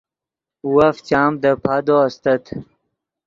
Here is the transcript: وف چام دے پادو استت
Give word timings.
وف 0.75 0.95
چام 1.07 1.31
دے 1.41 1.51
پادو 1.63 1.95
استت 2.05 2.43